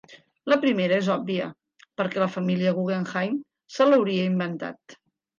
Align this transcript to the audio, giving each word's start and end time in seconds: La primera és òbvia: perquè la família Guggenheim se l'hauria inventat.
La 0.51 0.55
primera 0.61 0.95
és 1.01 1.09
òbvia: 1.15 1.49
perquè 2.01 2.23
la 2.23 2.27
família 2.35 2.71
Guggenheim 2.77 3.35
se 3.75 3.87
l'hauria 3.91 4.25
inventat. 4.31 4.97